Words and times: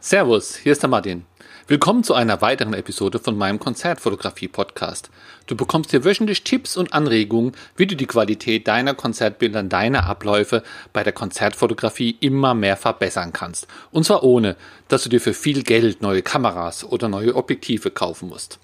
Servus, 0.00 0.54
hier 0.54 0.70
ist 0.70 0.82
der 0.82 0.90
Martin. 0.90 1.24
Willkommen 1.66 2.04
zu 2.04 2.14
einer 2.14 2.40
weiteren 2.40 2.72
Episode 2.72 3.18
von 3.18 3.36
meinem 3.36 3.58
Konzertfotografie-Podcast. 3.58 5.10
Du 5.48 5.56
bekommst 5.56 5.90
hier 5.90 6.04
wöchentlich 6.04 6.44
Tipps 6.44 6.76
und 6.76 6.92
Anregungen, 6.92 7.50
wie 7.76 7.88
du 7.88 7.96
die 7.96 8.06
Qualität 8.06 8.68
deiner 8.68 8.94
Konzertbilder, 8.94 9.64
deiner 9.64 10.06
Abläufe 10.06 10.62
bei 10.92 11.02
der 11.02 11.12
Konzertfotografie 11.12 12.16
immer 12.20 12.54
mehr 12.54 12.76
verbessern 12.76 13.32
kannst. 13.32 13.66
Und 13.90 14.04
zwar 14.04 14.22
ohne, 14.22 14.54
dass 14.86 15.02
du 15.02 15.08
dir 15.08 15.20
für 15.20 15.34
viel 15.34 15.64
Geld 15.64 16.00
neue 16.00 16.22
Kameras 16.22 16.84
oder 16.84 17.08
neue 17.08 17.34
Objektive 17.34 17.90
kaufen 17.90 18.28
musst. 18.28 18.60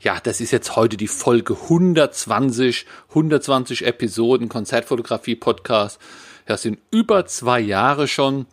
Ja, 0.00 0.18
das 0.20 0.40
ist 0.40 0.50
jetzt 0.50 0.74
heute 0.74 0.96
die 0.96 1.06
Folge 1.06 1.54
120, 1.54 2.86
120 3.10 3.86
Episoden 3.86 4.48
Konzertfotografie-Podcast. 4.48 6.00
Das 6.46 6.62
sind 6.62 6.80
über 6.90 7.26
zwei 7.26 7.60
Jahre 7.60 8.08
schon. 8.08 8.46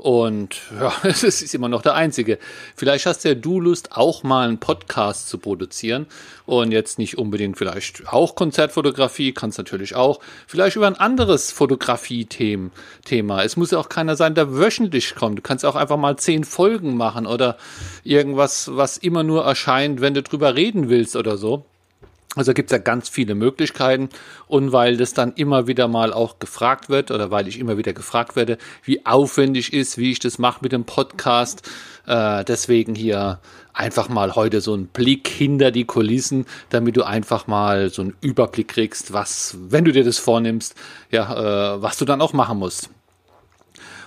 Und 0.00 0.56
ja, 0.80 0.92
es 1.02 1.22
ist 1.22 1.54
immer 1.54 1.68
noch 1.68 1.82
der 1.82 1.94
einzige. 1.94 2.38
Vielleicht 2.74 3.04
hast 3.04 3.22
ja 3.24 3.34
du 3.34 3.60
Lust, 3.60 3.92
auch 3.92 4.22
mal 4.22 4.48
einen 4.48 4.58
Podcast 4.58 5.28
zu 5.28 5.36
produzieren. 5.38 6.06
Und 6.46 6.72
jetzt 6.72 6.98
nicht 6.98 7.18
unbedingt 7.18 7.58
vielleicht 7.58 8.08
auch 8.08 8.34
Konzertfotografie, 8.34 9.32
kannst 9.32 9.58
natürlich 9.58 9.94
auch. 9.94 10.20
Vielleicht 10.46 10.76
über 10.76 10.86
ein 10.86 10.96
anderes 10.96 11.52
Fotografie-Thema. 11.52 13.44
Es 13.44 13.56
muss 13.56 13.70
ja 13.72 13.78
auch 13.78 13.90
keiner 13.90 14.16
sein, 14.16 14.34
der 14.34 14.56
wöchentlich 14.56 15.14
kommt. 15.14 15.38
Du 15.38 15.42
kannst 15.42 15.66
auch 15.66 15.76
einfach 15.76 15.98
mal 15.98 16.16
zehn 16.16 16.44
Folgen 16.44 16.96
machen 16.96 17.26
oder 17.26 17.58
irgendwas, 18.02 18.70
was 18.74 18.96
immer 18.96 19.22
nur 19.22 19.44
erscheint, 19.44 20.00
wenn 20.00 20.14
du 20.14 20.22
drüber 20.22 20.54
reden 20.56 20.88
willst 20.88 21.14
oder 21.14 21.36
so. 21.36 21.66
Also 22.36 22.54
gibt 22.54 22.70
es 22.70 22.72
ja 22.76 22.78
ganz 22.78 23.08
viele 23.08 23.34
Möglichkeiten 23.34 24.08
und 24.46 24.70
weil 24.70 24.96
das 24.96 25.14
dann 25.14 25.32
immer 25.32 25.66
wieder 25.66 25.88
mal 25.88 26.12
auch 26.12 26.38
gefragt 26.38 26.88
wird 26.88 27.10
oder 27.10 27.32
weil 27.32 27.48
ich 27.48 27.58
immer 27.58 27.76
wieder 27.76 27.92
gefragt 27.92 28.36
werde, 28.36 28.56
wie 28.84 29.04
aufwendig 29.04 29.72
ist, 29.72 29.98
wie 29.98 30.12
ich 30.12 30.20
das 30.20 30.38
mache 30.38 30.60
mit 30.62 30.70
dem 30.70 30.84
Podcast, 30.84 31.68
äh, 32.06 32.44
deswegen 32.44 32.94
hier 32.94 33.40
einfach 33.72 34.08
mal 34.08 34.36
heute 34.36 34.60
so 34.60 34.76
ein 34.76 34.86
Blick 34.86 35.26
hinter 35.26 35.72
die 35.72 35.86
Kulissen, 35.86 36.46
damit 36.68 36.96
du 36.96 37.02
einfach 37.02 37.48
mal 37.48 37.90
so 37.90 38.02
einen 38.02 38.14
Überblick 38.20 38.68
kriegst, 38.68 39.12
was, 39.12 39.56
wenn 39.68 39.84
du 39.84 39.90
dir 39.90 40.04
das 40.04 40.18
vornimmst, 40.18 40.76
ja, 41.10 41.74
äh, 41.74 41.82
was 41.82 41.98
du 41.98 42.04
dann 42.04 42.20
auch 42.20 42.32
machen 42.32 42.58
musst. 42.58 42.90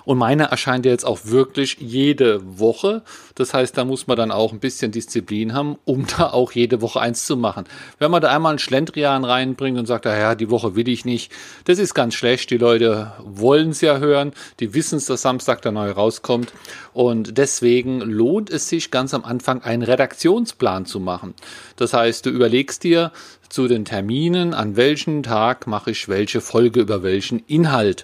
Und 0.05 0.17
meine 0.17 0.45
erscheint 0.45 0.85
ja 0.85 0.91
jetzt 0.91 1.05
auch 1.05 1.19
wirklich 1.23 1.77
jede 1.79 2.59
Woche. 2.59 3.03
Das 3.35 3.53
heißt, 3.53 3.77
da 3.77 3.85
muss 3.85 4.07
man 4.07 4.17
dann 4.17 4.31
auch 4.31 4.51
ein 4.51 4.59
bisschen 4.59 4.91
Disziplin 4.91 5.53
haben, 5.53 5.77
um 5.85 6.05
da 6.17 6.31
auch 6.31 6.51
jede 6.51 6.81
Woche 6.81 6.99
eins 6.99 7.25
zu 7.25 7.37
machen. 7.37 7.65
Wenn 7.99 8.11
man 8.11 8.21
da 8.21 8.33
einmal 8.33 8.51
einen 8.51 8.59
Schlendrian 8.59 9.25
reinbringt 9.25 9.77
und 9.77 9.85
sagt, 9.85 10.05
ja, 10.05 10.35
die 10.35 10.49
Woche 10.49 10.75
will 10.75 10.87
ich 10.87 11.05
nicht, 11.05 11.31
das 11.65 11.79
ist 11.79 11.93
ganz 11.93 12.13
schlecht. 12.15 12.49
Die 12.49 12.57
Leute 12.57 13.13
wollen 13.23 13.69
es 13.69 13.81
ja 13.81 13.97
hören, 13.97 14.33
die 14.59 14.73
wissen 14.73 14.97
es, 14.97 15.05
dass 15.05 15.21
Samstag 15.21 15.61
der 15.61 15.71
neu 15.71 15.91
rauskommt. 15.91 16.53
Und 16.93 17.37
deswegen 17.37 18.01
lohnt 18.01 18.49
es 18.49 18.69
sich 18.69 18.91
ganz 18.91 19.13
am 19.13 19.25
Anfang 19.25 19.61
einen 19.63 19.83
Redaktionsplan 19.83 20.85
zu 20.85 20.99
machen. 20.99 21.33
Das 21.75 21.93
heißt, 21.93 22.25
du 22.25 22.29
überlegst 22.29 22.83
dir, 22.83 23.11
zu 23.53 23.67
den 23.67 23.85
Terminen, 23.85 24.55
an 24.55 24.75
welchem 24.77 25.21
Tag 25.21 25.67
mache 25.67 25.91
ich 25.91 26.09
welche 26.09 26.41
Folge 26.41 26.79
über 26.79 27.03
welchen 27.03 27.37
Inhalt. 27.45 28.03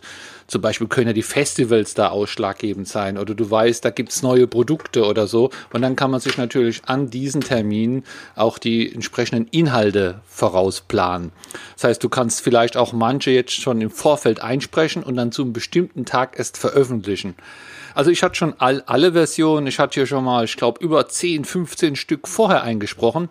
Zum 0.49 0.61
Beispiel 0.61 0.87
können 0.87 1.07
ja 1.07 1.13
die 1.13 1.21
Festivals 1.21 1.93
da 1.93 2.09
ausschlaggebend 2.09 2.87
sein 2.87 3.19
oder 3.19 3.35
du 3.35 3.49
weißt, 3.49 3.85
da 3.85 3.91
gibt's 3.91 4.23
neue 4.23 4.47
Produkte 4.47 5.05
oder 5.05 5.27
so. 5.27 5.51
Und 5.71 5.83
dann 5.83 5.95
kann 5.95 6.09
man 6.09 6.19
sich 6.19 6.37
natürlich 6.37 6.81
an 6.85 7.11
diesen 7.11 7.41
Terminen 7.41 8.03
auch 8.35 8.57
die 8.57 8.91
entsprechenden 8.91 9.47
Inhalte 9.49 10.21
vorausplanen. 10.27 11.31
Das 11.75 11.83
heißt, 11.83 12.03
du 12.03 12.09
kannst 12.09 12.41
vielleicht 12.41 12.77
auch 12.77 12.93
manche 12.93 13.29
jetzt 13.29 13.53
schon 13.53 13.79
im 13.79 13.91
Vorfeld 13.91 14.41
einsprechen 14.41 15.03
und 15.03 15.15
dann 15.15 15.31
zu 15.31 15.43
einem 15.43 15.53
bestimmten 15.53 16.05
Tag 16.05 16.39
erst 16.39 16.57
veröffentlichen. 16.57 17.35
Also 17.93 18.09
ich 18.09 18.23
hatte 18.23 18.35
schon 18.35 18.55
all, 18.57 18.81
alle 18.85 19.13
Versionen. 19.13 19.67
Ich 19.67 19.77
hatte 19.77 19.95
hier 19.95 20.07
schon 20.07 20.23
mal, 20.23 20.45
ich 20.45 20.57
glaube, 20.57 20.83
über 20.83 21.07
10, 21.07 21.45
15 21.45 21.95
Stück 21.95 22.27
vorher 22.27 22.63
eingesprochen. 22.63 23.29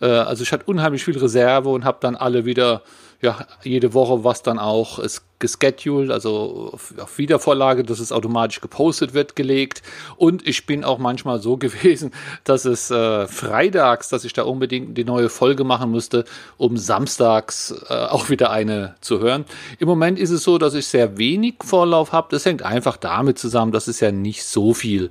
Äh, 0.00 0.06
also 0.06 0.42
ich 0.44 0.52
hatte 0.52 0.66
unheimlich 0.66 1.04
viel 1.04 1.18
Reserve 1.18 1.68
und 1.68 1.84
habe 1.84 1.98
dann 2.00 2.16
alle 2.16 2.44
wieder 2.44 2.82
ja, 3.22 3.46
jede 3.62 3.92
Woche 3.92 4.24
was 4.24 4.42
dann 4.42 4.58
auch 4.58 4.98
ist 4.98 5.24
gescheduled, 5.40 6.10
also 6.10 6.70
auf 6.98 7.18
Wiedervorlage, 7.18 7.82
dass 7.82 7.98
es 7.98 8.12
automatisch 8.12 8.60
gepostet 8.60 9.14
wird, 9.14 9.34
gelegt. 9.34 9.82
Und 10.16 10.46
ich 10.46 10.66
bin 10.66 10.84
auch 10.84 10.98
manchmal 10.98 11.40
so 11.40 11.56
gewesen, 11.58 12.12
dass 12.44 12.64
es 12.64 12.90
äh, 12.90 13.26
freitags, 13.26 14.08
dass 14.10 14.24
ich 14.24 14.32
da 14.32 14.42
unbedingt 14.44 14.96
die 14.96 15.04
neue 15.04 15.28
Folge 15.28 15.64
machen 15.64 15.90
musste, 15.90 16.24
um 16.56 16.76
samstags 16.76 17.74
äh, 17.88 17.94
auch 17.94 18.28
wieder 18.28 18.50
eine 18.50 18.94
zu 19.00 19.18
hören. 19.18 19.44
Im 19.78 19.88
Moment 19.88 20.18
ist 20.18 20.30
es 20.30 20.44
so, 20.44 20.58
dass 20.58 20.74
ich 20.74 20.86
sehr 20.86 21.18
wenig 21.18 21.54
Vorlauf 21.62 22.12
habe. 22.12 22.28
Das 22.30 22.44
hängt 22.44 22.62
einfach 22.62 22.96
damit 22.96 23.38
zusammen, 23.38 23.72
dass 23.72 23.88
es 23.88 24.00
ja 24.00 24.12
nicht 24.12 24.44
so 24.44 24.74
viel 24.74 25.10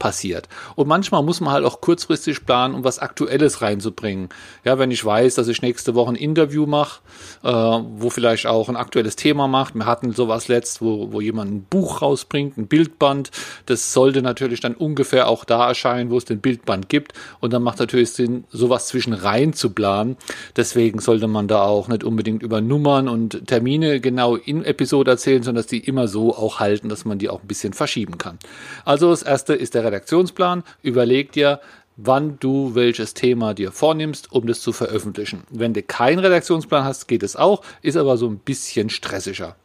passiert. 0.00 0.48
Und 0.74 0.88
manchmal 0.88 1.22
muss 1.22 1.40
man 1.40 1.52
halt 1.52 1.64
auch 1.64 1.80
kurzfristig 1.80 2.44
planen, 2.44 2.74
um 2.74 2.82
was 2.82 2.98
Aktuelles 2.98 3.62
reinzubringen. 3.62 4.30
Ja, 4.64 4.80
wenn 4.80 4.90
ich 4.90 5.04
weiß, 5.04 5.36
dass 5.36 5.46
ich 5.46 5.62
nächste 5.62 5.94
Woche 5.94 6.10
ein 6.10 6.16
Interview 6.16 6.66
mache, 6.66 7.00
äh, 7.44 7.48
wo 7.48 8.10
vielleicht 8.10 8.48
auch 8.48 8.68
ein 8.68 8.74
aktuelles 8.74 9.14
Thema 9.14 9.46
macht. 9.46 9.74
Wir 9.74 9.86
hatten 9.86 10.12
sowas 10.12 10.48
letzt, 10.48 10.82
wo, 10.82 11.12
wo 11.12 11.20
jemand 11.20 11.52
ein 11.52 11.62
Buch 11.62 12.02
rausbringt, 12.02 12.58
ein 12.58 12.66
Bildband. 12.66 13.30
Das 13.66 13.92
sollte 13.92 14.22
natürlich 14.22 14.58
dann 14.60 14.74
ungefähr 14.74 15.28
auch 15.28 15.44
da 15.44 15.68
erscheinen, 15.68 16.10
wo 16.10 16.16
es 16.16 16.24
den 16.24 16.40
Bildband 16.40 16.88
gibt. 16.88 17.12
Und 17.38 17.52
dann 17.52 17.62
macht 17.62 17.78
natürlich 17.78 18.12
Sinn, 18.12 18.44
sowas 18.50 18.88
zwischen 18.88 19.12
rein 19.12 19.52
zu 19.52 19.70
planen. 19.70 20.16
Deswegen 20.56 20.98
sollte 20.98 21.28
man 21.28 21.46
da 21.46 21.62
auch 21.62 21.88
nicht 21.88 22.02
unbedingt 22.02 22.42
über 22.42 22.62
Nummern 22.62 23.06
und 23.06 23.46
Termine 23.46 24.00
genau 24.00 24.36
in 24.36 24.64
Episode 24.64 25.10
erzählen, 25.10 25.42
sondern 25.42 25.62
dass 25.62 25.66
die 25.66 25.78
immer 25.78 26.08
so 26.08 26.34
auch 26.34 26.58
halten, 26.58 26.88
dass 26.88 27.04
man 27.04 27.18
die 27.18 27.28
auch 27.28 27.42
ein 27.42 27.46
bisschen 27.46 27.74
verschieben 27.74 28.16
kann. 28.16 28.38
Also 28.86 29.10
das 29.10 29.22
erste 29.22 29.54
ist 29.54 29.74
der 29.74 29.89
Redaktionsplan, 29.90 30.62
überleg 30.82 31.32
dir, 31.32 31.60
wann 31.96 32.38
du 32.40 32.74
welches 32.74 33.14
Thema 33.14 33.54
dir 33.54 33.72
vornimmst, 33.72 34.32
um 34.32 34.46
das 34.46 34.60
zu 34.60 34.72
veröffentlichen. 34.72 35.42
Wenn 35.50 35.74
du 35.74 35.82
keinen 35.82 36.20
Redaktionsplan 36.20 36.84
hast, 36.84 37.08
geht 37.08 37.22
es 37.22 37.36
auch, 37.36 37.62
ist 37.82 37.96
aber 37.96 38.16
so 38.16 38.26
ein 38.28 38.38
bisschen 38.38 38.88
stressiger. 38.88 39.56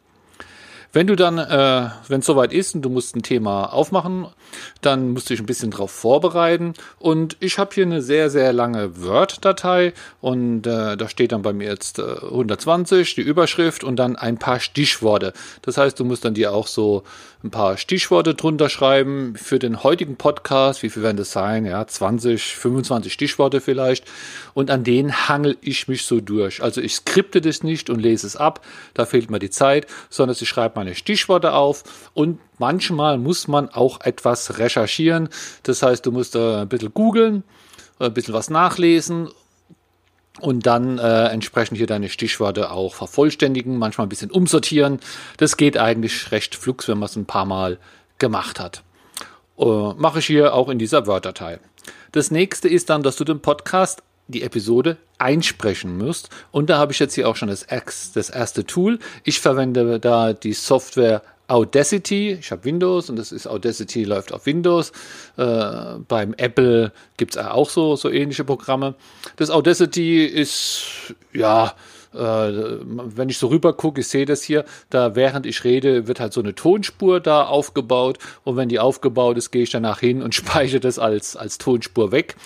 Wenn 0.92 1.06
du 1.06 1.14
dann, 1.14 1.36
äh, 1.38 1.90
wenn 2.08 2.20
es 2.20 2.26
soweit 2.26 2.54
ist 2.54 2.74
und 2.74 2.80
du 2.80 2.88
musst 2.88 3.16
ein 3.16 3.22
Thema 3.22 3.66
aufmachen, 3.66 4.28
dann 4.80 5.10
musst 5.10 5.28
du 5.28 5.34
dich 5.34 5.42
ein 5.42 5.46
bisschen 5.46 5.70
darauf 5.70 5.90
vorbereiten. 5.90 6.72
Und 6.98 7.36
ich 7.40 7.58
habe 7.58 7.74
hier 7.74 7.84
eine 7.84 8.00
sehr, 8.00 8.30
sehr 8.30 8.54
lange 8.54 9.02
Word-Datei 9.02 9.92
und 10.22 10.66
äh, 10.66 10.96
da 10.96 11.08
steht 11.10 11.32
dann 11.32 11.42
bei 11.42 11.52
mir 11.52 11.68
jetzt 11.68 11.98
äh, 11.98 12.02
120, 12.02 13.14
die 13.14 13.20
Überschrift 13.20 13.84
und 13.84 13.96
dann 13.96 14.16
ein 14.16 14.38
paar 14.38 14.58
Stichworte. 14.58 15.34
Das 15.60 15.76
heißt, 15.76 16.00
du 16.00 16.04
musst 16.06 16.24
dann 16.24 16.32
dir 16.32 16.54
auch 16.54 16.66
so 16.66 17.02
ein 17.46 17.50
paar 17.50 17.76
Stichworte 17.76 18.34
drunter 18.34 18.68
schreiben 18.68 19.34
für 19.36 19.58
den 19.58 19.82
heutigen 19.82 20.16
Podcast. 20.16 20.82
Wie 20.82 20.90
viel 20.90 21.02
werden 21.02 21.16
das 21.16 21.30
sein? 21.30 21.64
Ja, 21.64 21.86
20, 21.86 22.56
25 22.56 23.12
Stichworte 23.12 23.60
vielleicht. 23.60 24.04
Und 24.52 24.70
an 24.70 24.84
denen 24.84 25.28
hangel 25.28 25.56
ich 25.60 25.86
mich 25.88 26.04
so 26.04 26.20
durch. 26.20 26.62
Also 26.62 26.80
ich 26.80 26.96
skripte 26.96 27.40
das 27.40 27.62
nicht 27.62 27.88
und 27.88 28.00
lese 28.00 28.26
es 28.26 28.36
ab. 28.36 28.64
Da 28.94 29.06
fehlt 29.06 29.30
mir 29.30 29.38
die 29.38 29.50
Zeit, 29.50 29.86
sondern 30.10 30.36
ich 30.38 30.48
schreibe 30.48 30.78
meine 30.78 30.94
Stichworte 30.94 31.52
auf 31.52 31.84
und 32.14 32.40
manchmal 32.58 33.16
muss 33.16 33.48
man 33.48 33.68
auch 33.68 34.00
etwas 34.00 34.58
recherchieren. 34.58 35.28
Das 35.62 35.82
heißt, 35.82 36.04
du 36.04 36.12
musst 36.12 36.36
ein 36.36 36.68
bisschen 36.68 36.92
googeln, 36.92 37.44
ein 37.98 38.12
bisschen 38.12 38.34
was 38.34 38.50
nachlesen 38.50 39.28
und 40.40 40.66
dann 40.66 40.98
äh, 40.98 41.28
entsprechend 41.28 41.78
hier 41.78 41.86
deine 41.86 42.08
Stichworte 42.08 42.70
auch 42.70 42.94
vervollständigen, 42.94 43.78
manchmal 43.78 44.06
ein 44.06 44.10
bisschen 44.10 44.30
umsortieren. 44.30 45.00
Das 45.38 45.56
geht 45.56 45.78
eigentlich 45.78 46.30
recht 46.32 46.54
flugs, 46.54 46.88
wenn 46.88 46.98
man 46.98 47.06
es 47.06 47.16
ein 47.16 47.26
paar 47.26 47.46
Mal 47.46 47.78
gemacht 48.18 48.60
hat. 48.60 48.82
Äh, 49.58 49.64
Mache 49.64 50.18
ich 50.18 50.26
hier 50.26 50.54
auch 50.54 50.68
in 50.68 50.78
dieser 50.78 51.06
Word-Datei. 51.06 51.58
Das 52.12 52.30
nächste 52.30 52.68
ist 52.68 52.90
dann, 52.90 53.02
dass 53.02 53.16
du 53.16 53.24
den 53.24 53.40
Podcast, 53.40 54.02
die 54.28 54.42
Episode 54.42 54.96
einsprechen 55.18 55.96
musst. 55.96 56.30
Und 56.50 56.68
da 56.68 56.78
habe 56.78 56.92
ich 56.92 56.98
jetzt 56.98 57.14
hier 57.14 57.28
auch 57.28 57.36
schon 57.36 57.48
das, 57.48 57.66
das 58.14 58.30
erste 58.30 58.64
Tool. 58.64 58.98
Ich 59.24 59.40
verwende 59.40 60.00
da 60.00 60.32
die 60.32 60.52
Software 60.52 61.22
Audacity, 61.48 62.32
ich 62.40 62.50
habe 62.50 62.64
Windows 62.64 63.08
und 63.08 63.16
das 63.16 63.32
ist 63.32 63.46
Audacity 63.46 64.04
läuft 64.04 64.32
auf 64.32 64.46
Windows. 64.46 64.92
Äh, 65.36 65.98
beim 66.08 66.34
Apple 66.34 66.92
gibt 67.16 67.36
es 67.36 67.42
auch 67.42 67.70
so, 67.70 67.96
so 67.96 68.10
ähnliche 68.10 68.44
Programme. 68.44 68.94
Das 69.36 69.50
Audacity 69.50 70.24
ist 70.24 71.14
ja 71.32 71.74
wenn 72.16 73.28
ich 73.28 73.38
so 73.38 73.48
rüber 73.48 73.72
gucke, 73.72 74.00
ich 74.00 74.08
sehe 74.08 74.26
das 74.26 74.42
hier, 74.42 74.64
da 74.90 75.14
während 75.14 75.46
ich 75.46 75.64
rede, 75.64 76.06
wird 76.06 76.20
halt 76.20 76.32
so 76.32 76.40
eine 76.40 76.54
Tonspur 76.54 77.20
da 77.20 77.44
aufgebaut 77.44 78.18
und 78.44 78.56
wenn 78.56 78.68
die 78.68 78.78
aufgebaut 78.78 79.36
ist, 79.36 79.50
gehe 79.50 79.62
ich 79.62 79.70
danach 79.70 80.00
hin 80.00 80.22
und 80.22 80.34
speichere 80.34 80.80
das 80.80 80.98
als, 80.98 81.36
als 81.36 81.58
Tonspur 81.58 82.12
weg. 82.12 82.36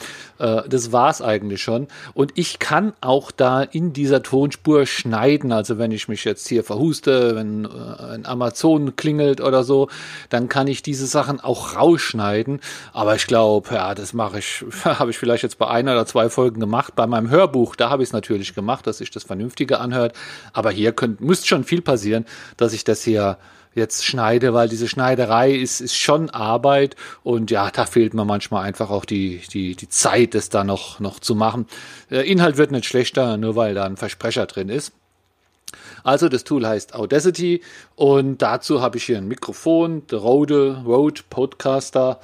Äh, 0.41 0.69
das 0.69 0.91
war's 0.91 1.23
eigentlich 1.23 1.63
schon. 1.63 1.87
Und 2.15 2.33
ich 2.35 2.59
kann 2.59 2.95
auch 3.01 3.31
da 3.31 3.63
in 3.63 3.93
dieser 3.93 4.23
Tonspur 4.23 4.87
schneiden. 4.87 5.53
Also 5.53 5.79
wenn 5.79 5.93
ich 5.93 6.09
mich 6.09 6.25
jetzt 6.25 6.49
hier 6.49 6.65
verhuste, 6.65 7.37
wenn 7.37 7.67
äh, 7.67 8.15
ein 8.15 8.27
Amazon 8.27 8.97
klingelt 8.97 9.41
oder 9.41 9.63
so, 9.63 9.89
dann 10.31 10.49
kann 10.49 10.67
ich 10.67 10.83
diese 10.83 11.07
Sachen 11.07 11.41
auch 11.41 11.77
rausschneiden. 11.77 12.61
Aber 12.93 13.15
ich 13.15 13.27
glaube, 13.27 13.75
ja, 13.75 13.95
das 13.95 14.15
mache 14.15 14.39
ich, 14.39 14.65
habe 14.85 15.11
ich 15.11 15.19
vielleicht 15.19 15.43
jetzt 15.43 15.59
bei 15.59 15.69
einer 15.69 15.93
oder 15.93 16.07
zwei 16.07 16.31
Folgen 16.31 16.61
gemacht. 16.61 16.95
Bei 16.97 17.07
meinem 17.07 17.29
Hörbuch, 17.29 17.77
da 17.77 17.91
habe 17.91 18.03
ich 18.03 18.09
es 18.09 18.13
natürlich 18.13 18.55
gemacht, 18.55 18.87
dass 18.87 19.01
ich 19.01 19.11
das 19.11 19.25
vernünftig 19.25 19.60
vernünftiger 19.61 19.81
anhört. 19.81 20.15
Aber 20.53 20.71
hier 20.71 20.93
könnt, 20.93 21.21
müsste 21.21 21.47
schon 21.47 21.65
viel 21.65 21.83
passieren, 21.83 22.25
dass 22.57 22.73
ich 22.73 22.85
das 22.85 23.03
hier 23.03 23.39
jetzt 23.75 24.05
schneide, 24.05 24.53
weil 24.53 24.69
diese 24.69 24.89
Schneiderei 24.89 25.53
ist, 25.53 25.81
ist 25.81 25.97
schon 25.97 26.29
Arbeit 26.31 26.97
und 27.23 27.53
ja, 27.53 27.71
da 27.71 27.87
fehlt 27.87 28.15
mir 28.15 28.25
manchmal 28.25 28.65
einfach 28.65 28.91
auch 28.91 29.05
die, 29.05 29.43
die, 29.53 29.77
die 29.77 29.89
Zeit, 29.89 30.35
das 30.35 30.49
da 30.49 30.65
noch, 30.65 30.99
noch 30.99 31.21
zu 31.21 31.37
machen. 31.37 31.67
Der 32.11 32.25
Inhalt 32.25 32.57
wird 32.57 32.73
nicht 32.73 32.87
schlechter, 32.87 33.37
nur 33.37 33.55
weil 33.55 33.75
da 33.75 33.85
ein 33.85 33.97
Versprecher 33.97 34.47
drin 34.47 34.71
ist. 34.71 34.93
Also 36.03 36.29
das 36.29 36.43
Tool 36.43 36.67
heißt 36.67 36.97
Audacity 36.97 37.63
und 37.95 38.43
dazu 38.43 38.83
habe 38.83 38.97
ich 38.97 39.05
hier 39.05 39.19
ein 39.19 39.29
Mikrofon, 39.29 40.03
der 40.09 40.19
Rode, 40.19 40.83
Rode 40.85 41.21
Podcaster 41.31 42.19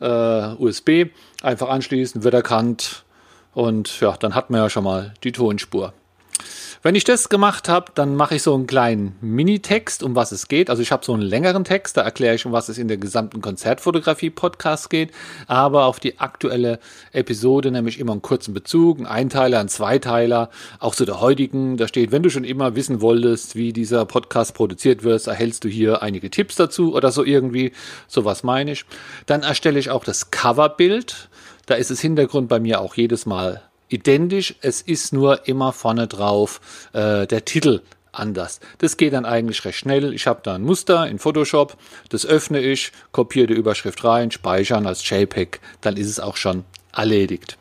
äh, 0.00 0.54
USB. 0.58 1.10
Einfach 1.42 1.68
anschließen, 1.68 2.24
wird 2.24 2.34
erkannt 2.34 3.04
und 3.54 4.00
ja, 4.00 4.16
dann 4.16 4.34
hat 4.34 4.50
man 4.50 4.60
ja 4.60 4.70
schon 4.70 4.84
mal 4.84 5.14
die 5.24 5.32
Tonspur. 5.32 5.92
Wenn 6.80 6.94
ich 6.94 7.02
das 7.02 7.28
gemacht 7.28 7.68
habe, 7.68 7.90
dann 7.96 8.14
mache 8.14 8.36
ich 8.36 8.44
so 8.44 8.54
einen 8.54 8.68
kleinen 8.68 9.16
Minitext, 9.20 10.04
um 10.04 10.14
was 10.14 10.30
es 10.30 10.46
geht. 10.46 10.70
Also 10.70 10.80
ich 10.80 10.92
habe 10.92 11.04
so 11.04 11.12
einen 11.12 11.22
längeren 11.22 11.64
Text, 11.64 11.96
da 11.96 12.02
erkläre 12.02 12.36
ich, 12.36 12.46
um 12.46 12.52
was 12.52 12.68
es 12.68 12.78
in 12.78 12.86
der 12.86 12.98
gesamten 12.98 13.40
Konzertfotografie-Podcast 13.40 14.88
geht. 14.88 15.10
Aber 15.48 15.86
auf 15.86 15.98
die 15.98 16.20
aktuelle 16.20 16.78
Episode 17.10 17.72
nämlich 17.72 17.98
immer 17.98 18.12
einen 18.12 18.22
kurzen 18.22 18.54
Bezug, 18.54 18.98
einen 18.98 19.06
Einteiler, 19.06 19.58
einen 19.58 19.68
Zweiteiler, 19.68 20.50
auch 20.78 20.94
zu 20.94 21.04
der 21.04 21.20
heutigen. 21.20 21.78
Da 21.78 21.88
steht, 21.88 22.12
wenn 22.12 22.22
du 22.22 22.30
schon 22.30 22.44
immer 22.44 22.76
wissen 22.76 23.00
wolltest, 23.00 23.56
wie 23.56 23.72
dieser 23.72 24.04
Podcast 24.04 24.54
produziert 24.54 25.02
wird, 25.02 25.26
erhältst 25.26 25.64
du 25.64 25.68
hier 25.68 26.02
einige 26.02 26.30
Tipps 26.30 26.54
dazu 26.54 26.94
oder 26.94 27.10
so 27.10 27.24
irgendwie. 27.24 27.72
Sowas 28.06 28.44
meine 28.44 28.70
ich. 28.70 28.84
Dann 29.26 29.42
erstelle 29.42 29.80
ich 29.80 29.90
auch 29.90 30.04
das 30.04 30.30
Coverbild. 30.30 31.28
Da 31.66 31.74
ist 31.74 31.90
das 31.90 32.00
Hintergrund 32.00 32.48
bei 32.48 32.60
mir 32.60 32.80
auch 32.80 32.94
jedes 32.94 33.26
Mal 33.26 33.67
identisch. 33.88 34.54
Es 34.60 34.80
ist 34.80 35.12
nur 35.12 35.46
immer 35.48 35.72
vorne 35.72 36.06
drauf 36.06 36.60
äh, 36.92 37.26
der 37.26 37.44
Titel 37.44 37.82
anders. 38.12 38.60
Das 38.78 38.96
geht 38.96 39.12
dann 39.12 39.24
eigentlich 39.24 39.64
recht 39.64 39.78
schnell. 39.78 40.12
Ich 40.12 40.26
habe 40.26 40.40
da 40.42 40.54
ein 40.54 40.62
Muster 40.62 41.06
in 41.06 41.18
Photoshop, 41.18 41.76
das 42.08 42.26
öffne 42.26 42.60
ich, 42.60 42.92
kopiere 43.12 43.48
die 43.48 43.54
Überschrift 43.54 44.04
rein, 44.04 44.30
speichern 44.30 44.86
als 44.86 45.08
JPEG, 45.08 45.60
dann 45.80 45.96
ist 45.96 46.08
es 46.08 46.20
auch 46.20 46.36
schon 46.36 46.64
erledigt. 46.92 47.58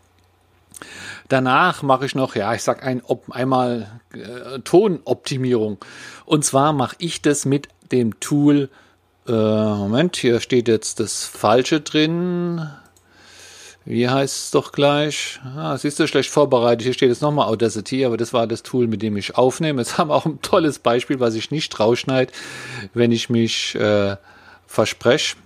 Danach 1.29 1.81
mache 1.83 2.06
ich 2.06 2.15
noch, 2.15 2.35
ja, 2.35 2.53
ich 2.53 2.63
sag 2.63 2.85
ein, 2.85 3.01
ob, 3.03 3.30
einmal 3.31 4.00
äh, 4.13 4.59
Tonoptimierung. 4.59 5.77
Und 6.25 6.45
zwar 6.45 6.71
mache 6.71 6.95
ich 7.00 7.21
das 7.21 7.45
mit 7.45 7.68
dem 7.91 8.19
Tool, 8.19 8.69
äh, 9.27 9.31
Moment, 9.31 10.15
hier 10.15 10.39
steht 10.39 10.68
jetzt 10.69 11.00
das 11.00 11.25
Falsche 11.25 11.81
drin 11.81 12.69
wie 13.87 14.09
heißt 14.09 14.35
es 14.35 14.51
doch 14.51 14.73
gleich? 14.73 15.39
Ah, 15.55 15.77
siehst 15.77 15.97
du, 15.97 16.07
schlecht 16.07 16.29
vorbereitet. 16.29 16.83
Hier 16.83 16.93
steht 16.93 17.07
jetzt 17.07 17.21
nochmal 17.21 17.47
Audacity, 17.47 18.03
aber 18.03 18.17
das 18.17 18.33
war 18.33 18.45
das 18.45 18.61
Tool, 18.61 18.85
mit 18.85 19.01
dem 19.01 19.15
ich 19.15 19.37
aufnehme. 19.37 19.81
Jetzt 19.81 19.97
haben 19.97 20.09
wir 20.09 20.15
auch 20.15 20.25
ein 20.25 20.41
tolles 20.41 20.79
Beispiel, 20.79 21.21
was 21.21 21.35
ich 21.35 21.51
nicht 21.51 21.79
rausschneide, 21.79 22.33
wenn 22.93 23.13
ich 23.13 23.29
mich 23.29 23.75
äh, 23.75 24.17
verspreche. 24.65 25.37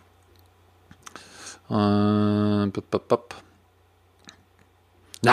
Äh, 1.70 1.74
Na, 1.74 2.72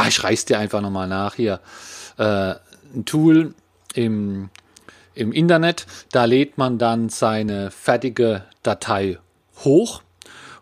ich 0.07 0.23
reiß 0.23 0.45
dir 0.45 0.59
einfach 0.59 0.83
nochmal 0.83 1.09
nach 1.09 1.35
hier. 1.35 1.61
Äh, 2.19 2.57
ein 2.95 3.07
Tool 3.07 3.55
im, 3.95 4.51
im 5.15 5.33
Internet, 5.33 5.87
da 6.13 6.27
lädt 6.27 6.59
man 6.59 6.77
dann 6.77 7.09
seine 7.09 7.71
fertige 7.71 8.45
Datei 8.63 9.19
hoch 9.65 10.03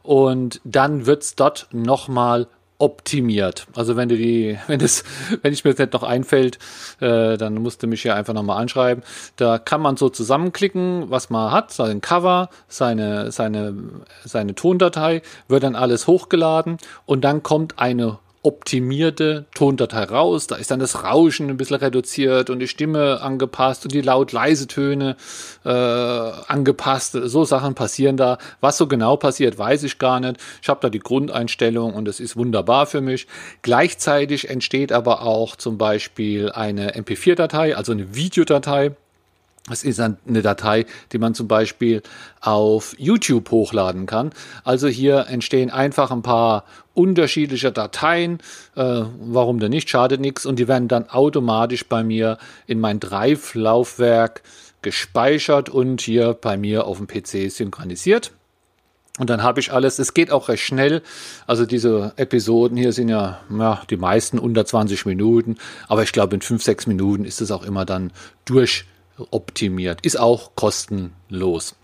und 0.06 0.60
dann 0.64 1.06
wird's 1.06 1.34
dort 1.34 1.68
nochmal 1.72 2.46
optimiert. 2.78 3.66
Also 3.74 3.96
wenn 3.96 4.08
du 4.08 4.16
die, 4.16 4.58
wenn 4.66 4.78
das, 4.78 5.04
wenn 5.42 5.52
ich 5.52 5.64
mir 5.64 5.70
jetzt 5.70 5.78
nicht 5.78 5.92
noch 5.92 6.02
einfällt, 6.02 6.58
äh, 7.00 7.36
dann 7.36 7.54
musst 7.54 7.82
du 7.82 7.86
mich 7.86 8.02
hier 8.02 8.14
einfach 8.14 8.34
nochmal 8.34 8.60
anschreiben. 8.60 9.02
Da 9.36 9.58
kann 9.58 9.80
man 9.80 9.96
so 9.96 10.08
zusammenklicken, 10.08 11.10
was 11.10 11.30
man 11.30 11.52
hat, 11.52 11.72
sein 11.72 12.00
Cover, 12.00 12.50
seine, 12.68 13.32
seine, 13.32 13.74
seine 14.24 14.54
Tondatei, 14.54 15.22
wird 15.48 15.62
dann 15.62 15.76
alles 15.76 16.06
hochgeladen 16.06 16.78
und 17.06 17.22
dann 17.24 17.42
kommt 17.42 17.78
eine 17.78 18.18
optimierte 18.46 19.46
Tondatei 19.54 20.04
raus. 20.04 20.46
Da 20.46 20.54
ist 20.54 20.70
dann 20.70 20.78
das 20.78 21.02
Rauschen 21.02 21.50
ein 21.50 21.56
bisschen 21.56 21.76
reduziert 21.76 22.48
und 22.48 22.60
die 22.60 22.68
Stimme 22.68 23.20
angepasst 23.20 23.84
und 23.84 23.92
die 23.92 24.02
laut-leise-Töne 24.02 25.16
äh, 25.64 25.68
angepasst. 25.68 27.18
So 27.24 27.44
Sachen 27.44 27.74
passieren 27.74 28.16
da. 28.16 28.38
Was 28.60 28.78
so 28.78 28.86
genau 28.86 29.16
passiert, 29.16 29.58
weiß 29.58 29.82
ich 29.82 29.98
gar 29.98 30.20
nicht. 30.20 30.36
Ich 30.62 30.68
habe 30.68 30.78
da 30.80 30.90
die 30.90 31.00
Grundeinstellung 31.00 31.92
und 31.94 32.04
das 32.06 32.20
ist 32.20 32.36
wunderbar 32.36 32.86
für 32.86 33.00
mich. 33.00 33.26
Gleichzeitig 33.62 34.48
entsteht 34.48 34.92
aber 34.92 35.22
auch 35.22 35.56
zum 35.56 35.76
Beispiel 35.76 36.52
eine 36.52 36.94
MP4-Datei, 36.94 37.76
also 37.76 37.90
eine 37.90 38.14
Videodatei 38.14 38.94
es 39.70 39.82
ist 39.82 39.98
eine 39.98 40.42
Datei, 40.42 40.86
die 41.12 41.18
man 41.18 41.34
zum 41.34 41.48
Beispiel 41.48 42.02
auf 42.40 42.94
YouTube 42.98 43.50
hochladen 43.50 44.06
kann. 44.06 44.30
Also 44.62 44.86
hier 44.86 45.26
entstehen 45.28 45.70
einfach 45.70 46.12
ein 46.12 46.22
paar 46.22 46.64
unterschiedliche 46.94 47.72
Dateien. 47.72 48.38
Äh, 48.76 49.02
warum 49.20 49.58
denn 49.58 49.70
nicht? 49.70 49.90
Schadet 49.90 50.20
nichts. 50.20 50.46
Und 50.46 50.58
die 50.60 50.68
werden 50.68 50.86
dann 50.86 51.08
automatisch 51.10 51.86
bei 51.86 52.04
mir 52.04 52.38
in 52.66 52.78
mein 52.78 53.00
Drive-Laufwerk 53.00 54.42
gespeichert 54.82 55.68
und 55.68 56.00
hier 56.00 56.34
bei 56.34 56.56
mir 56.56 56.86
auf 56.86 56.98
dem 56.98 57.08
PC 57.08 57.50
synchronisiert. 57.50 58.30
Und 59.18 59.30
dann 59.30 59.42
habe 59.42 59.58
ich 59.58 59.72
alles. 59.72 59.98
Es 59.98 60.14
geht 60.14 60.30
auch 60.30 60.48
recht 60.48 60.62
schnell. 60.62 61.02
Also 61.46 61.66
diese 61.66 62.12
Episoden 62.16 62.76
hier 62.76 62.92
sind 62.92 63.08
ja, 63.08 63.40
ja 63.50 63.82
die 63.90 63.96
meisten 63.96 64.38
unter 64.38 64.64
20 64.64 65.06
Minuten. 65.06 65.56
Aber 65.88 66.04
ich 66.04 66.12
glaube, 66.12 66.36
in 66.36 66.42
5, 66.42 66.62
6 66.62 66.86
Minuten 66.86 67.24
ist 67.24 67.40
es 67.40 67.50
auch 67.50 67.64
immer 67.64 67.84
dann 67.84 68.12
durch 68.44 68.84
optimiert. 69.30 70.00
Ist 70.04 70.18
auch 70.18 70.54
kostenlos. 70.54 71.76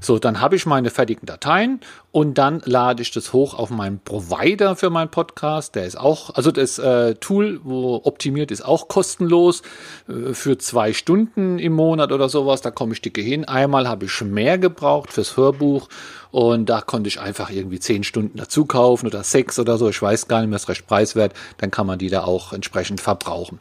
So, 0.00 0.18
dann 0.18 0.40
habe 0.40 0.56
ich 0.56 0.66
meine 0.66 0.90
fertigen 0.90 1.26
Dateien 1.26 1.80
und 2.10 2.36
dann 2.38 2.60
lade 2.64 3.02
ich 3.02 3.12
das 3.12 3.32
hoch 3.32 3.54
auf 3.54 3.70
meinen 3.70 4.00
Provider 4.00 4.74
für 4.74 4.90
meinen 4.90 5.10
Podcast. 5.10 5.76
Der 5.76 5.84
ist 5.84 5.96
auch, 5.96 6.34
also 6.34 6.50
das 6.50 6.78
äh, 6.78 7.14
Tool, 7.16 7.60
wo 7.62 8.00
optimiert 8.02 8.50
ist, 8.50 8.64
auch 8.64 8.88
kostenlos 8.88 9.62
äh, 10.08 10.34
für 10.34 10.58
zwei 10.58 10.92
Stunden 10.92 11.58
im 11.60 11.74
Monat 11.74 12.10
oder 12.10 12.28
sowas. 12.28 12.62
Da 12.62 12.70
komme 12.70 12.94
ich 12.94 13.02
dicke 13.02 13.20
hin. 13.20 13.44
Einmal 13.44 13.88
habe 13.88 14.06
ich 14.06 14.20
mehr 14.22 14.58
gebraucht 14.58 15.12
fürs 15.12 15.36
Hörbuch 15.36 15.88
und 16.32 16.66
da 16.66 16.80
konnte 16.80 17.08
ich 17.08 17.20
einfach 17.20 17.50
irgendwie 17.50 17.78
zehn 17.78 18.02
Stunden 18.02 18.38
dazu 18.38 18.64
kaufen 18.64 19.06
oder 19.06 19.22
sechs 19.22 19.58
oder 19.58 19.78
so. 19.78 19.88
Ich 19.88 20.02
weiß 20.02 20.26
gar 20.26 20.40
nicht 20.40 20.48
mehr, 20.48 20.56
ist 20.56 20.68
recht 20.68 20.86
preiswert. 20.86 21.34
Dann 21.58 21.70
kann 21.70 21.86
man 21.86 21.98
die 21.98 22.08
da 22.08 22.24
auch 22.24 22.52
entsprechend 22.52 23.00
verbrauchen. 23.00 23.60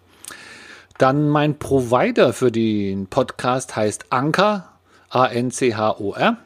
Dann 1.01 1.30
mein 1.30 1.57
Provider 1.57 2.31
für 2.31 2.51
den 2.51 3.07
Podcast 3.07 3.75
heißt 3.75 4.12
Anchor, 4.12 4.68
A-N-C-H-O-R. 5.09 6.38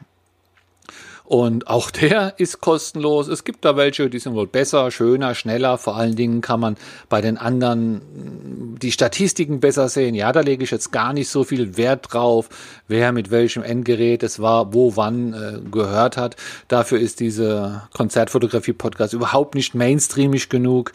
Und 1.26 1.66
auch 1.66 1.90
der 1.90 2.34
ist 2.38 2.60
kostenlos. 2.60 3.26
Es 3.26 3.42
gibt 3.42 3.64
da 3.64 3.76
welche, 3.76 4.08
die 4.08 4.20
sind 4.20 4.34
wohl 4.34 4.46
besser, 4.46 4.92
schöner, 4.92 5.34
schneller. 5.34 5.76
Vor 5.76 5.96
allen 5.96 6.14
Dingen 6.14 6.40
kann 6.40 6.60
man 6.60 6.76
bei 7.08 7.20
den 7.20 7.36
anderen 7.36 7.96
mm, 7.96 8.78
die 8.78 8.92
Statistiken 8.92 9.58
besser 9.58 9.88
sehen. 9.88 10.14
Ja, 10.14 10.30
da 10.30 10.40
lege 10.40 10.62
ich 10.62 10.70
jetzt 10.70 10.92
gar 10.92 11.12
nicht 11.12 11.28
so 11.28 11.42
viel 11.42 11.76
Wert 11.76 12.12
drauf, 12.12 12.48
wer 12.86 13.10
mit 13.10 13.32
welchem 13.32 13.64
Endgerät 13.64 14.22
es 14.22 14.38
war, 14.38 14.72
wo, 14.72 14.94
wann 14.94 15.32
äh, 15.32 15.68
gehört 15.68 16.16
hat. 16.16 16.36
Dafür 16.68 17.00
ist 17.00 17.18
diese 17.18 17.82
Konzertfotografie-Podcast 17.92 19.12
überhaupt 19.12 19.56
nicht 19.56 19.74
mainstreamig 19.74 20.48
genug. 20.48 20.92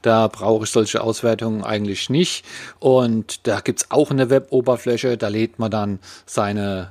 Da 0.00 0.28
brauche 0.28 0.64
ich 0.64 0.70
solche 0.70 1.02
Auswertungen 1.02 1.62
eigentlich 1.62 2.08
nicht. 2.08 2.46
Und 2.78 3.46
da 3.46 3.60
gibt's 3.60 3.90
auch 3.90 4.10
eine 4.10 4.30
Web-Oberfläche. 4.30 5.18
Da 5.18 5.28
lädt 5.28 5.58
man 5.58 5.70
dann 5.70 5.98
seine 6.24 6.88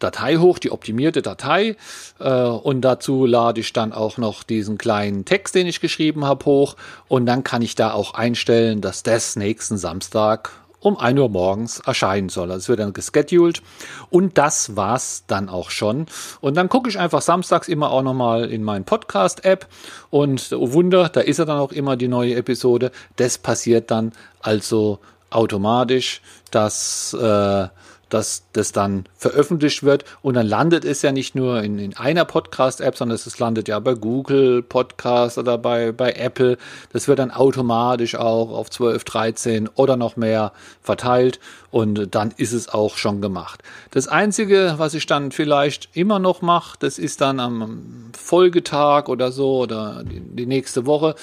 Datei 0.00 0.36
hoch, 0.38 0.58
die 0.58 0.72
optimierte 0.72 1.22
Datei. 1.22 1.76
Äh, 2.18 2.30
und 2.30 2.80
dazu 2.80 3.26
lade 3.26 3.60
ich 3.60 3.72
dann 3.72 3.92
auch 3.92 4.18
noch 4.18 4.42
diesen 4.42 4.78
kleinen 4.78 5.24
Text, 5.24 5.54
den 5.54 5.66
ich 5.66 5.80
geschrieben 5.80 6.24
habe, 6.24 6.44
hoch. 6.46 6.74
Und 7.06 7.26
dann 7.26 7.44
kann 7.44 7.62
ich 7.62 7.76
da 7.76 7.92
auch 7.92 8.14
einstellen, 8.14 8.80
dass 8.80 9.04
das 9.04 9.36
nächsten 9.36 9.78
Samstag 9.78 10.50
um 10.80 10.96
1 10.96 11.18
Uhr 11.20 11.28
morgens 11.28 11.80
erscheinen 11.80 12.30
soll. 12.30 12.50
Also 12.50 12.64
es 12.64 12.68
wird 12.68 12.80
dann 12.80 12.92
gescheduled. 12.92 13.62
Und 14.08 14.38
das 14.38 14.76
war's 14.76 15.24
dann 15.26 15.48
auch 15.48 15.70
schon. 15.70 16.06
Und 16.40 16.56
dann 16.56 16.68
gucke 16.68 16.88
ich 16.88 16.98
einfach 16.98 17.22
samstags 17.22 17.68
immer 17.68 17.90
auch 17.90 18.02
nochmal 18.02 18.50
in 18.50 18.64
meinen 18.64 18.84
Podcast-App. 18.84 19.66
Und 20.08 20.52
oh 20.52 20.72
Wunder, 20.72 21.08
da 21.08 21.20
ist 21.20 21.38
ja 21.38 21.44
dann 21.44 21.58
auch 21.58 21.72
immer 21.72 21.96
die 21.96 22.08
neue 22.08 22.34
Episode. 22.34 22.90
Das 23.16 23.38
passiert 23.38 23.90
dann 23.90 24.12
also 24.40 24.98
automatisch, 25.28 26.22
dass 26.50 27.14
äh, 27.14 27.68
dass 28.10 28.44
das 28.52 28.72
dann 28.72 29.06
veröffentlicht 29.16 29.82
wird 29.82 30.04
und 30.22 30.34
dann 30.34 30.46
landet 30.46 30.84
es 30.84 31.02
ja 31.02 31.12
nicht 31.12 31.34
nur 31.34 31.62
in, 31.62 31.78
in 31.78 31.96
einer 31.96 32.24
Podcast-App, 32.24 32.96
sondern 32.96 33.16
es 33.16 33.38
landet 33.38 33.68
ja 33.68 33.78
bei 33.78 33.94
Google 33.94 34.62
Podcast 34.62 35.38
oder 35.38 35.56
bei, 35.58 35.92
bei 35.92 36.12
Apple. 36.12 36.58
Das 36.92 37.08
wird 37.08 37.18
dann 37.18 37.30
automatisch 37.30 38.16
auch 38.16 38.50
auf 38.50 38.70
12, 38.70 39.04
13 39.04 39.68
oder 39.74 39.96
noch 39.96 40.16
mehr 40.16 40.52
verteilt 40.82 41.40
und 41.70 42.14
dann 42.14 42.34
ist 42.36 42.52
es 42.52 42.68
auch 42.68 42.96
schon 42.96 43.20
gemacht. 43.20 43.62
Das 43.90 44.08
Einzige, 44.08 44.74
was 44.78 44.94
ich 44.94 45.06
dann 45.06 45.30
vielleicht 45.30 45.88
immer 45.94 46.18
noch 46.18 46.42
mache, 46.42 46.76
das 46.80 46.98
ist 46.98 47.20
dann 47.20 47.38
am 47.38 48.10
Folgetag 48.18 49.08
oder 49.08 49.30
so 49.30 49.58
oder 49.58 50.02
die, 50.04 50.20
die 50.20 50.46
nächste 50.46 50.86
Woche, 50.86 51.14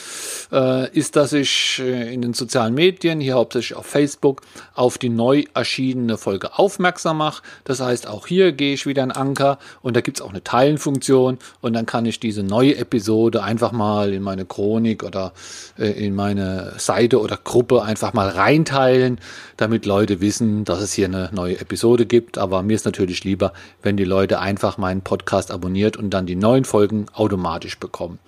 äh, 0.52 0.90
ist, 0.98 1.16
dass 1.16 1.34
ich 1.34 1.80
äh, 1.80 2.14
in 2.14 2.22
den 2.22 2.34
sozialen 2.34 2.74
Medien, 2.74 3.20
hier 3.20 3.36
hauptsächlich 3.36 3.78
auf 3.78 3.86
Facebook, 3.86 4.42
auf 4.74 4.98
die 4.98 5.10
neu 5.10 5.44
erschienene 5.54 6.18
Folge 6.18 6.58
aufmerksam 6.78 7.18
mache. 7.18 7.44
Das 7.64 7.80
heißt, 7.80 8.08
auch 8.08 8.28
hier 8.28 8.52
gehe 8.52 8.74
ich 8.74 8.86
wieder 8.86 9.04
in 9.04 9.12
Anker 9.12 9.60
und 9.82 9.96
da 9.96 10.02
gibt 10.02 10.20
es 10.20 10.22
auch 10.22 10.30
eine 10.30 10.44
Teilenfunktion 10.44 11.40
und 11.62 11.74
dann 11.74 11.86
kann 11.86 12.06
ich 12.06 12.20
diese 12.20 12.44
neue 12.44 12.78
Episode 12.78 13.44
einfach 13.44 13.72
mal 13.72 14.14
in 14.14 14.22
meine 14.22 14.46
Chronik 14.46 15.04
oder 15.04 15.34
äh, 15.78 15.90
in 15.90 16.16
meine 16.16 16.74
Seite 16.78 17.20
oder 17.20 17.38
Gruppe 17.38 17.84
einfach 17.84 18.14
mal 18.14 18.30
reinteilen, 18.30 19.20
damit 19.58 19.86
Leute 19.86 20.22
wissen, 20.22 20.38
wissen, 20.38 20.66
dass 20.66 20.82
es 20.82 20.94
hier 20.94 21.06
eine 21.06 21.30
neue 21.32 21.60
Episode 21.60 22.06
gibt, 22.06 22.38
aber 22.38 22.62
mir 22.62 22.76
ist 22.76 22.86
natürlich 22.86 23.24
lieber, 23.24 23.54
wenn 23.82 23.98
die 23.98 24.04
Leute 24.04 24.40
einfach 24.40 24.78
meinen 24.78 25.02
Podcast 25.02 25.52
abonniert 25.52 25.98
und 25.98 26.12
dann 26.12 26.26
die 26.26 26.36
neuen 26.36 26.66
Folgen 26.66 27.08
automatisch 27.14 27.80
bekommen. 27.80 28.20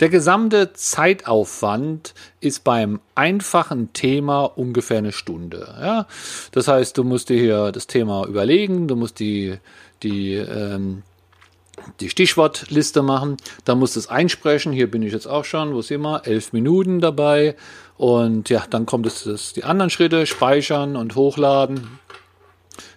Der 0.00 0.08
gesamte 0.08 0.72
Zeitaufwand 0.72 2.14
ist 2.40 2.64
beim 2.64 3.00
einfachen 3.14 3.92
Thema 3.92 4.44
ungefähr 4.44 4.98
eine 4.98 5.12
Stunde. 5.12 5.74
Ja? 5.80 6.06
Das 6.52 6.68
heißt, 6.68 6.96
du 6.98 7.04
musst 7.04 7.28
dir 7.28 7.38
hier 7.38 7.72
das 7.72 7.86
Thema 7.86 8.26
überlegen, 8.26 8.88
du 8.88 8.96
musst 8.96 9.18
die, 9.20 9.58
die 10.02 10.34
ähm, 10.34 11.02
die 12.00 12.10
Stichwortliste 12.10 13.02
machen. 13.02 13.36
Da 13.64 13.74
musst 13.74 13.96
du 13.96 14.00
es 14.00 14.08
einsprechen. 14.08 14.72
Hier 14.72 14.90
bin 14.90 15.02
ich 15.02 15.12
jetzt 15.12 15.26
auch 15.26 15.44
schon, 15.44 15.74
wo 15.74 15.82
sind 15.82 16.02
wir? 16.02 16.22
Elf 16.26 16.52
Minuten 16.52 17.00
dabei. 17.00 17.56
Und 17.96 18.50
ja, 18.50 18.64
dann 18.68 18.86
kommt 18.86 19.06
es 19.06 19.52
die 19.52 19.64
anderen 19.64 19.90
Schritte, 19.90 20.26
speichern 20.26 20.96
und 20.96 21.14
hochladen. 21.14 21.98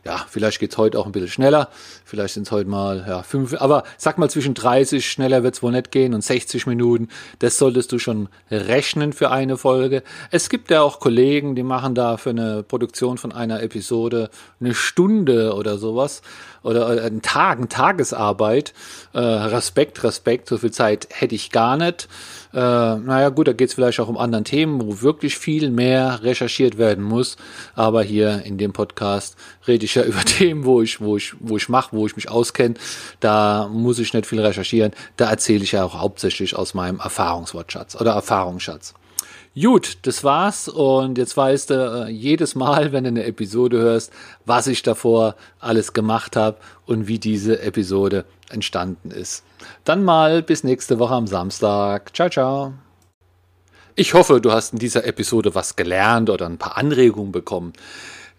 Ja, 0.05 0.23
vielleicht 0.29 0.59
geht 0.59 0.71
es 0.71 0.77
heute 0.77 0.99
auch 0.99 1.07
ein 1.07 1.11
bisschen 1.11 1.29
schneller. 1.29 1.69
Vielleicht 2.03 2.35
sind 2.35 2.45
es 2.45 2.51
heute 2.51 2.69
mal 2.69 3.03
ja, 3.07 3.23
fünf, 3.23 3.59
aber 3.59 3.83
sag 3.97 4.19
mal 4.19 4.29
zwischen 4.29 4.53
30, 4.53 5.09
schneller 5.09 5.41
wird 5.41 5.55
es 5.55 5.63
wohl 5.63 5.71
nicht 5.71 5.91
gehen 5.91 6.13
und 6.13 6.23
60 6.23 6.67
Minuten. 6.67 7.09
Das 7.39 7.57
solltest 7.57 7.91
du 7.91 7.97
schon 7.97 8.29
rechnen 8.51 9.13
für 9.13 9.31
eine 9.31 9.57
Folge. 9.57 10.03
Es 10.29 10.49
gibt 10.49 10.69
ja 10.69 10.83
auch 10.83 10.99
Kollegen, 10.99 11.55
die 11.55 11.63
machen 11.63 11.95
da 11.95 12.17
für 12.17 12.29
eine 12.29 12.61
Produktion 12.61 13.17
von 13.17 13.31
einer 13.31 13.63
Episode 13.63 14.29
eine 14.59 14.75
Stunde 14.75 15.55
oder 15.55 15.79
sowas 15.79 16.21
oder 16.61 16.87
einen 16.87 17.23
Tag, 17.23 17.57
eine 17.57 17.67
Tagesarbeit. 17.67 18.73
Äh, 19.13 19.19
Respekt, 19.19 20.03
Respekt, 20.03 20.49
so 20.49 20.57
viel 20.57 20.71
Zeit 20.71 21.07
hätte 21.11 21.33
ich 21.33 21.51
gar 21.51 21.77
nicht. 21.77 22.07
Äh, 22.53 22.57
naja 22.57 23.29
gut, 23.29 23.47
da 23.47 23.53
geht 23.53 23.69
es 23.69 23.75
vielleicht 23.75 23.99
auch 23.99 24.07
um 24.07 24.17
anderen 24.17 24.45
Themen, 24.45 24.81
wo 24.81 25.01
wirklich 25.01 25.37
viel 25.37 25.69
mehr 25.69 26.23
recherchiert 26.23 26.77
werden 26.77 27.03
muss. 27.03 27.37
Aber 27.75 28.01
hier 28.03 28.43
in 28.45 28.57
dem 28.57 28.73
Podcast 28.73 29.35
rede 29.67 29.85
ich 29.85 29.94
ja 29.95 30.03
über 30.03 30.19
Themen, 30.25 30.65
wo 30.65 30.81
ich, 30.81 31.01
wo 31.01 31.17
ich, 31.17 31.33
wo 31.39 31.57
ich 31.57 31.69
mache, 31.69 31.95
wo 31.95 32.05
ich 32.05 32.15
mich 32.15 32.29
auskenne. 32.29 32.75
Da 33.19 33.69
muss 33.71 33.99
ich 33.99 34.13
nicht 34.13 34.25
viel 34.25 34.41
recherchieren. 34.41 34.93
Da 35.17 35.29
erzähle 35.29 35.63
ich 35.63 35.73
ja 35.73 35.83
auch 35.83 35.99
hauptsächlich 35.99 36.55
aus 36.55 36.73
meinem 36.73 36.99
Erfahrungswortschatz 36.99 37.95
oder 37.95 38.13
Erfahrungsschatz. 38.13 38.93
Gut, 39.57 39.99
das 40.01 40.25
war's 40.25 40.67
und 40.67 41.17
jetzt 41.17 41.37
weißt 41.37 41.69
du 41.69 41.75
äh, 42.07 42.09
jedes 42.11 42.55
Mal, 42.55 42.91
wenn 42.91 43.05
du 43.05 43.07
eine 43.07 43.23
Episode 43.23 43.77
hörst, 43.77 44.11
was 44.45 44.67
ich 44.67 44.83
davor 44.83 45.35
alles 45.59 45.93
gemacht 45.93 46.35
habe 46.35 46.57
und 46.85 47.07
wie 47.07 47.19
diese 47.19 47.61
Episode 47.61 48.25
entstanden 48.49 49.11
ist. 49.11 49.45
Dann 49.85 50.03
mal 50.03 50.43
bis 50.43 50.65
nächste 50.65 50.99
Woche 50.99 51.13
am 51.13 51.25
Samstag. 51.25 52.13
Ciao, 52.13 52.29
ciao. 52.29 52.73
Ich 53.95 54.13
hoffe, 54.13 54.41
du 54.41 54.51
hast 54.51 54.73
in 54.73 54.79
dieser 54.79 55.05
Episode 55.05 55.55
was 55.55 55.77
gelernt 55.77 56.29
oder 56.29 56.47
ein 56.47 56.57
paar 56.57 56.75
Anregungen 56.75 57.31
bekommen. 57.31 57.71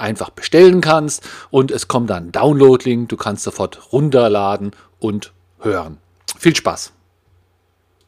einfach 0.00 0.30
bestellen 0.30 0.80
kannst. 0.80 1.28
Und 1.50 1.70
es 1.70 1.88
kommt 1.88 2.10
dann 2.10 2.32
Download-Link, 2.32 3.08
du 3.08 3.16
kannst 3.16 3.44
sofort 3.44 3.92
runterladen 3.92 4.72
und 4.98 5.32
hören. 5.60 5.98
Viel 6.38 6.56
Spaß! 6.56 6.92